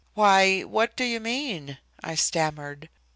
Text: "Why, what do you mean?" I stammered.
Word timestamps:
"Why, 0.15 0.61
what 0.61 0.95
do 0.97 1.03
you 1.03 1.19
mean?" 1.19 1.77
I 2.03 2.15
stammered. 2.15 2.89